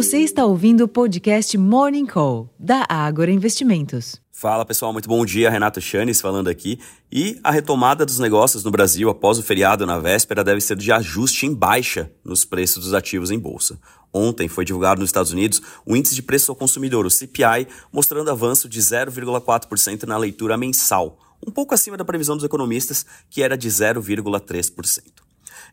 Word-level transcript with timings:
Você 0.00 0.16
está 0.20 0.46
ouvindo 0.46 0.84
o 0.84 0.88
podcast 0.88 1.58
Morning 1.58 2.06
Call, 2.06 2.48
da 2.58 2.86
Ágora 2.88 3.30
Investimentos. 3.30 4.18
Fala 4.32 4.64
pessoal, 4.64 4.94
muito 4.94 5.06
bom 5.06 5.26
dia. 5.26 5.50
Renato 5.50 5.78
Chanes 5.78 6.22
falando 6.22 6.48
aqui. 6.48 6.80
E 7.12 7.38
a 7.44 7.50
retomada 7.50 8.06
dos 8.06 8.18
negócios 8.18 8.64
no 8.64 8.70
Brasil 8.70 9.10
após 9.10 9.38
o 9.38 9.42
feriado 9.42 9.84
na 9.84 9.98
véspera 9.98 10.42
deve 10.42 10.62
ser 10.62 10.78
de 10.78 10.90
ajuste 10.90 11.44
em 11.44 11.52
baixa 11.52 12.10
nos 12.24 12.46
preços 12.46 12.82
dos 12.82 12.94
ativos 12.94 13.30
em 13.30 13.38
bolsa. 13.38 13.78
Ontem 14.10 14.48
foi 14.48 14.64
divulgado 14.64 15.02
nos 15.02 15.10
Estados 15.10 15.32
Unidos 15.32 15.60
o 15.84 15.94
índice 15.94 16.14
de 16.14 16.22
preço 16.22 16.50
ao 16.50 16.56
consumidor, 16.56 17.04
o 17.04 17.10
CPI, 17.10 17.68
mostrando 17.92 18.30
avanço 18.30 18.70
de 18.70 18.80
0,4% 18.80 20.04
na 20.04 20.16
leitura 20.16 20.56
mensal, 20.56 21.18
um 21.46 21.50
pouco 21.50 21.74
acima 21.74 21.98
da 21.98 22.06
previsão 22.06 22.36
dos 22.36 22.44
economistas, 22.46 23.04
que 23.28 23.42
era 23.42 23.54
de 23.54 23.68
0,3%. 23.68 25.19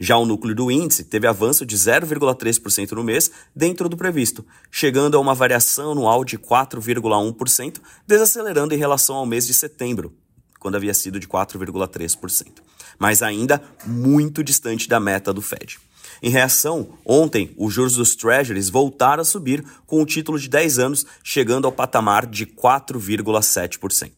Já 0.00 0.16
o 0.16 0.26
núcleo 0.26 0.54
do 0.54 0.70
índice 0.70 1.04
teve 1.04 1.26
avanço 1.26 1.64
de 1.64 1.76
0,3% 1.76 2.92
no 2.92 3.04
mês, 3.04 3.30
dentro 3.54 3.88
do 3.88 3.96
previsto, 3.96 4.44
chegando 4.70 5.16
a 5.16 5.20
uma 5.20 5.34
variação 5.34 5.92
anual 5.92 6.24
de 6.24 6.38
4,1%, 6.38 7.80
desacelerando 8.06 8.74
em 8.74 8.78
relação 8.78 9.16
ao 9.16 9.26
mês 9.26 9.46
de 9.46 9.54
setembro, 9.54 10.12
quando 10.58 10.76
havia 10.76 10.94
sido 10.94 11.20
de 11.20 11.28
4,3%, 11.28 12.46
mas 12.98 13.22
ainda 13.22 13.62
muito 13.86 14.42
distante 14.42 14.88
da 14.88 15.00
meta 15.00 15.32
do 15.32 15.42
Fed. 15.42 15.78
Em 16.22 16.30
reação, 16.30 16.98
ontem, 17.04 17.52
os 17.56 17.72
juros 17.72 17.96
dos 17.96 18.14
Treasuries 18.14 18.70
voltaram 18.70 19.20
a 19.20 19.24
subir 19.24 19.64
com 19.86 20.00
o 20.00 20.06
título 20.06 20.38
de 20.38 20.48
10 20.48 20.78
anos 20.78 21.06
chegando 21.22 21.66
ao 21.66 21.72
patamar 21.72 22.26
de 22.26 22.46
4,7%. 22.46 24.12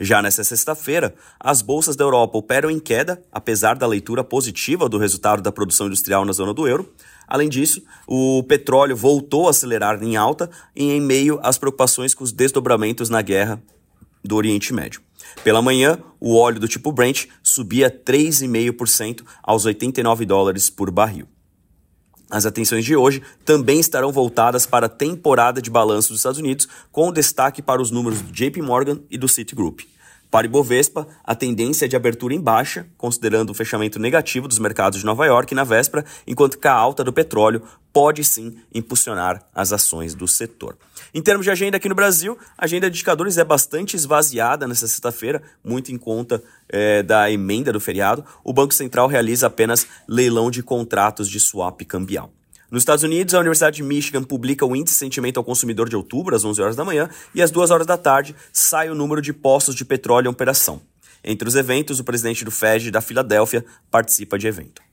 Já 0.00 0.20
nesta 0.20 0.44
sexta-feira, 0.44 1.14
as 1.40 1.62
bolsas 1.62 1.96
da 1.96 2.04
Europa 2.04 2.38
operam 2.38 2.70
em 2.70 2.78
queda, 2.78 3.22
apesar 3.32 3.74
da 3.76 3.86
leitura 3.86 4.22
positiva 4.22 4.88
do 4.88 4.98
resultado 4.98 5.42
da 5.42 5.50
produção 5.50 5.86
industrial 5.86 6.24
na 6.24 6.32
zona 6.32 6.52
do 6.52 6.68
euro. 6.68 6.92
Além 7.26 7.48
disso, 7.48 7.82
o 8.06 8.42
petróleo 8.44 8.96
voltou 8.96 9.46
a 9.46 9.50
acelerar 9.50 10.02
em 10.02 10.16
alta 10.16 10.50
em 10.74 11.00
meio 11.00 11.40
às 11.42 11.58
preocupações 11.58 12.14
com 12.14 12.22
os 12.22 12.32
desdobramentos 12.32 13.08
na 13.08 13.22
guerra 13.22 13.62
do 14.22 14.36
Oriente 14.36 14.72
Médio. 14.72 15.00
Pela 15.42 15.62
manhã, 15.62 15.98
o 16.20 16.36
óleo 16.36 16.60
do 16.60 16.68
tipo 16.68 16.92
Brent 16.92 17.26
subia 17.42 17.90
3,5% 17.90 19.22
aos 19.42 19.64
89 19.64 20.24
dólares 20.26 20.70
por 20.70 20.90
barril. 20.90 21.26
As 22.30 22.44
atenções 22.44 22.84
de 22.84 22.96
hoje 22.96 23.22
também 23.44 23.78
estarão 23.78 24.10
voltadas 24.10 24.66
para 24.66 24.86
a 24.86 24.88
temporada 24.88 25.62
de 25.62 25.70
balanço 25.70 26.08
dos 26.08 26.18
Estados 26.18 26.40
Unidos, 26.40 26.68
com 26.90 27.12
destaque 27.12 27.62
para 27.62 27.80
os 27.80 27.90
números 27.90 28.20
do 28.20 28.32
JP 28.32 28.62
Morgan 28.62 28.98
e 29.10 29.16
do 29.16 29.28
Citigroup. 29.28 29.80
Para 30.36 30.44
Ibovespa, 30.44 31.08
a 31.24 31.34
tendência 31.34 31.86
é 31.86 31.88
de 31.88 31.96
abertura 31.96 32.34
em 32.34 32.38
baixa, 32.38 32.86
considerando 32.98 33.48
o 33.48 33.54
fechamento 33.54 33.98
negativo 33.98 34.46
dos 34.46 34.58
mercados 34.58 34.98
de 34.98 35.06
Nova 35.06 35.24
York 35.24 35.54
na 35.54 35.64
véspera, 35.64 36.04
enquanto 36.26 36.58
que 36.58 36.68
a 36.68 36.74
alta 36.74 37.02
do 37.02 37.10
petróleo 37.10 37.62
pode 37.90 38.22
sim 38.22 38.54
impulsionar 38.74 39.42
as 39.54 39.72
ações 39.72 40.14
do 40.14 40.28
setor. 40.28 40.76
Em 41.14 41.22
termos 41.22 41.46
de 41.46 41.50
agenda 41.50 41.78
aqui 41.78 41.88
no 41.88 41.94
Brasil, 41.94 42.36
a 42.58 42.66
agenda 42.66 42.90
de 42.90 42.98
indicadores 42.98 43.38
é 43.38 43.44
bastante 43.44 43.96
esvaziada 43.96 44.68
nesta 44.68 44.86
sexta-feira, 44.86 45.42
muito 45.64 45.90
em 45.90 45.96
conta 45.96 46.42
é, 46.68 47.02
da 47.02 47.30
emenda 47.30 47.72
do 47.72 47.80
feriado. 47.80 48.22
O 48.44 48.52
Banco 48.52 48.74
Central 48.74 49.08
realiza 49.08 49.46
apenas 49.46 49.86
leilão 50.06 50.50
de 50.50 50.62
contratos 50.62 51.30
de 51.30 51.40
swap 51.40 51.80
cambial. 51.86 52.30
Nos 52.70 52.82
Estados 52.82 53.04
Unidos, 53.04 53.32
a 53.32 53.38
Universidade 53.38 53.76
de 53.76 53.82
Michigan 53.84 54.24
publica 54.24 54.66
o 54.66 54.74
Índice 54.74 54.94
de 54.94 54.98
Sentimento 54.98 55.38
ao 55.38 55.44
Consumidor 55.44 55.88
de 55.88 55.94
outubro, 55.94 56.34
às 56.34 56.44
11 56.44 56.60
horas 56.60 56.76
da 56.76 56.84
manhã, 56.84 57.08
e 57.32 57.40
às 57.40 57.52
2 57.52 57.70
horas 57.70 57.86
da 57.86 57.96
tarde 57.96 58.34
sai 58.52 58.90
o 58.90 58.94
número 58.94 59.22
de 59.22 59.32
postos 59.32 59.74
de 59.74 59.84
petróleo 59.84 60.26
em 60.26 60.30
operação. 60.30 60.82
Entre 61.22 61.48
os 61.48 61.54
eventos, 61.54 62.00
o 62.00 62.04
presidente 62.04 62.44
do 62.44 62.50
FED 62.50 62.90
da 62.90 63.00
Filadélfia 63.00 63.64
participa 63.90 64.36
de 64.36 64.48
evento. 64.48 64.85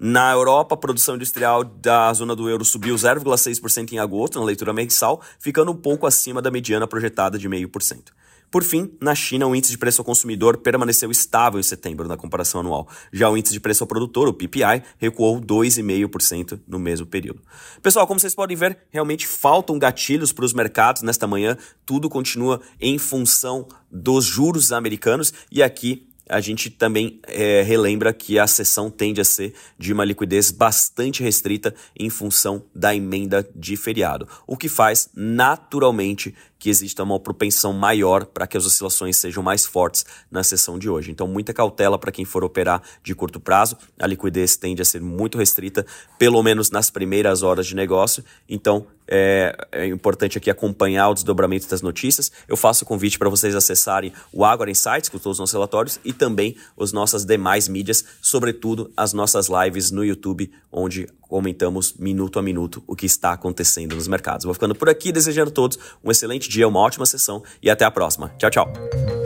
Na 0.00 0.32
Europa, 0.32 0.76
a 0.76 0.78
produção 0.78 1.16
industrial 1.16 1.64
da 1.64 2.12
zona 2.12 2.36
do 2.36 2.48
euro 2.48 2.64
subiu 2.64 2.94
0,6% 2.94 3.92
em 3.92 3.98
agosto, 3.98 4.38
na 4.38 4.44
leitura 4.44 4.72
mensal, 4.72 5.20
ficando 5.40 5.72
um 5.72 5.76
pouco 5.76 6.06
acima 6.06 6.40
da 6.40 6.52
mediana 6.52 6.86
projetada 6.86 7.36
de 7.36 7.48
0,5%. 7.48 8.12
Por 8.50 8.64
fim, 8.64 8.90
na 9.00 9.14
China, 9.14 9.46
o 9.46 9.54
índice 9.54 9.72
de 9.72 9.78
preço 9.78 10.00
ao 10.00 10.04
consumidor 10.04 10.58
permaneceu 10.58 11.10
estável 11.10 11.60
em 11.60 11.62
setembro 11.62 12.08
na 12.08 12.16
comparação 12.16 12.60
anual. 12.60 12.88
Já 13.12 13.28
o 13.28 13.36
índice 13.36 13.52
de 13.52 13.60
preço 13.60 13.84
ao 13.84 13.88
produtor, 13.88 14.26
o 14.26 14.32
PPI, 14.32 14.82
recuou 14.98 15.38
2,5% 15.38 16.58
no 16.66 16.78
mesmo 16.78 17.04
período. 17.04 17.42
Pessoal, 17.82 18.06
como 18.06 18.18
vocês 18.18 18.34
podem 18.34 18.56
ver, 18.56 18.78
realmente 18.90 19.26
faltam 19.26 19.78
gatilhos 19.78 20.32
para 20.32 20.46
os 20.46 20.54
mercados 20.54 21.02
nesta 21.02 21.26
manhã. 21.26 21.58
Tudo 21.84 22.08
continua 22.08 22.60
em 22.80 22.96
função 22.98 23.68
dos 23.90 24.24
juros 24.24 24.72
americanos 24.72 25.32
e 25.52 25.62
aqui 25.62 26.07
a 26.28 26.40
gente 26.40 26.70
também 26.70 27.20
é, 27.26 27.62
relembra 27.62 28.12
que 28.12 28.38
a 28.38 28.46
sessão 28.46 28.90
tende 28.90 29.20
a 29.20 29.24
ser 29.24 29.54
de 29.78 29.92
uma 29.92 30.04
liquidez 30.04 30.50
bastante 30.50 31.22
restrita 31.22 31.74
em 31.98 32.10
função 32.10 32.62
da 32.74 32.94
emenda 32.94 33.48
de 33.54 33.76
feriado, 33.76 34.28
o 34.46 34.56
que 34.56 34.68
faz 34.68 35.08
naturalmente 35.14 36.34
que 36.58 36.68
exista 36.68 37.02
uma 37.02 37.20
propensão 37.20 37.72
maior 37.72 38.26
para 38.26 38.46
que 38.46 38.56
as 38.56 38.66
oscilações 38.66 39.16
sejam 39.16 39.42
mais 39.42 39.64
fortes 39.64 40.04
na 40.30 40.42
sessão 40.42 40.78
de 40.78 40.90
hoje. 40.90 41.10
Então, 41.10 41.28
muita 41.28 41.54
cautela 41.54 41.98
para 41.98 42.10
quem 42.10 42.24
for 42.24 42.42
operar 42.42 42.82
de 43.02 43.14
curto 43.14 43.38
prazo. 43.38 43.76
A 43.98 44.06
liquidez 44.06 44.56
tende 44.56 44.82
a 44.82 44.84
ser 44.84 45.00
muito 45.00 45.38
restrita, 45.38 45.86
pelo 46.18 46.42
menos 46.42 46.70
nas 46.70 46.90
primeiras 46.90 47.42
horas 47.42 47.66
de 47.66 47.76
negócio. 47.76 48.24
Então, 48.48 48.86
é, 49.06 49.56
é 49.72 49.86
importante 49.86 50.36
aqui 50.36 50.50
acompanhar 50.50 51.08
o 51.08 51.14
desdobramento 51.14 51.68
das 51.68 51.80
notícias. 51.80 52.30
Eu 52.46 52.56
faço 52.56 52.84
o 52.84 52.86
convite 52.86 53.18
para 53.18 53.28
vocês 53.28 53.54
acessarem 53.54 54.12
o 54.32 54.44
Agora 54.44 54.70
Insights, 54.70 55.08
com 55.08 55.18
todos 55.18 55.36
os 55.36 55.40
nossos 55.40 55.52
relatórios, 55.52 55.98
e 56.04 56.12
também 56.12 56.56
as 56.78 56.92
nossas 56.92 57.24
demais 57.24 57.68
mídias, 57.68 58.04
sobretudo 58.20 58.92
as 58.96 59.12
nossas 59.12 59.48
lives 59.48 59.90
no 59.90 60.04
YouTube, 60.04 60.50
onde 60.70 61.08
comentamos 61.28 61.94
minuto 61.98 62.38
a 62.38 62.42
minuto 62.42 62.82
o 62.86 62.96
que 62.96 63.06
está 63.06 63.32
acontecendo 63.32 63.94
nos 63.94 64.08
mercados. 64.08 64.44
Vou 64.44 64.54
ficando 64.54 64.74
por 64.74 64.88
aqui, 64.88 65.12
desejando 65.12 65.50
a 65.50 65.54
todos 65.54 65.78
um 66.02 66.10
excelente 66.10 66.48
dia, 66.48 66.66
uma 66.66 66.80
ótima 66.80 67.06
sessão 67.06 67.42
e 67.62 67.70
até 67.70 67.84
a 67.84 67.90
próxima. 67.90 68.32
Tchau, 68.38 68.50
tchau. 68.50 69.17